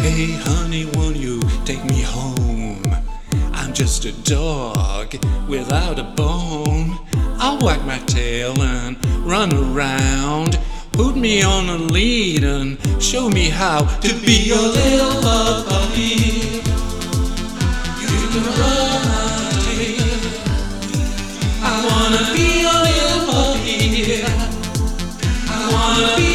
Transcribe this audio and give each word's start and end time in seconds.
Hey, 0.00 0.32
honey, 0.32 0.86
won't 0.94 1.16
you 1.16 1.42
take 1.66 1.84
me 1.84 2.00
home? 2.00 2.82
I'm 3.52 3.74
just 3.74 4.06
a 4.06 4.12
dog 4.22 5.14
without 5.46 5.98
a 5.98 6.04
bone. 6.04 6.98
I'll 7.38 7.58
wag 7.58 7.84
my 7.84 7.98
tail 8.06 8.58
and 8.62 8.96
run 9.26 9.52
around. 9.52 10.58
Put 10.92 11.16
me 11.16 11.42
on 11.42 11.68
a 11.68 11.76
lead 11.76 12.44
and 12.44 12.78
show 12.98 13.28
me 13.28 13.50
how 13.50 13.80
to 14.00 14.14
be 14.24 14.36
your 14.48 14.68
little 14.80 15.20
puppy. 15.20 16.62
You 18.00 18.20
can 18.32 18.46
run 18.58 19.02
my 19.04 19.52
tail. 19.66 20.20
I 21.62 21.74
wanna 21.88 22.22
be 22.34 22.46
your 22.64 22.78
little 22.88 23.22
puppy. 23.30 24.24
I 25.46 25.60
wanna 25.74 26.16
be 26.16 26.29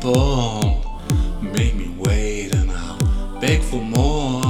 ball, 0.00 0.82
make 1.42 1.74
me 1.74 1.88
wait 1.98 2.54
and 2.54 2.70
I'll 2.70 3.40
beg 3.40 3.62
for 3.62 3.82
more. 3.82 4.42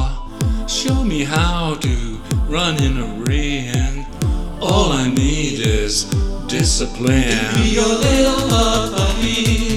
Show 0.69 1.03
me 1.03 1.25
how 1.25 1.75
to 1.75 2.21
run 2.49 2.83
in 2.83 2.99
a 2.99 3.07
ring. 3.25 4.07
All 4.61 4.93
I 4.93 5.09
need 5.09 5.61
is 5.61 6.05
discipline. 6.47 7.55
Be 7.55 7.71
your 7.71 7.89
little 7.89 8.49
puppy. 8.49 9.70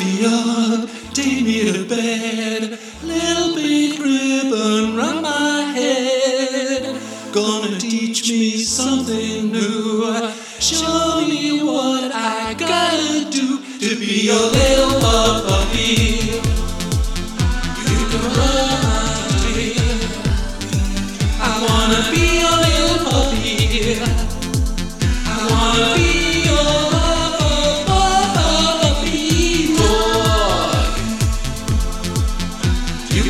Me 0.00 0.26
up, 0.26 0.90
take 1.12 1.44
me 1.44 1.72
to 1.72 1.88
bed. 1.88 2.80
Little 3.04 3.54
pink 3.54 4.00
ribbon 4.00 4.96
round 4.96 5.22
my 5.22 5.62
head. 5.72 7.00
Gonna 7.32 7.78
teach 7.78 8.28
me 8.28 8.56
something 8.56 9.52
new. 9.52 10.30
Show 10.58 11.24
me 11.28 11.62
what 11.62 12.10
I 12.12 12.54
gotta 12.54 13.30
do 13.30 13.60
to 13.78 13.96
be 14.00 14.26
your 14.26 14.50
little 14.50 14.83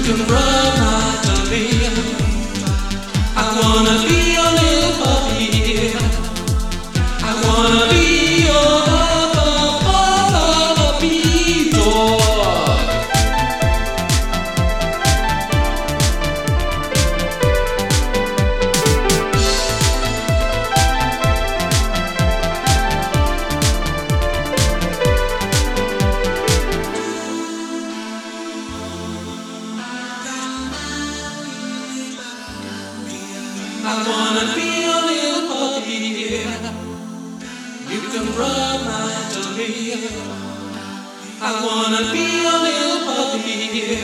can 0.05 0.19
rub 0.27 0.94
I 41.47 41.53
wanna 41.63 42.11
be 42.11 42.25
a 42.25 42.57
little 42.67 43.01
puppy. 43.05 44.01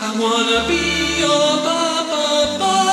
I 0.00 0.18
wanna 0.18 0.66
be 0.66 1.20
your 1.20 1.58
papa. 1.62 2.85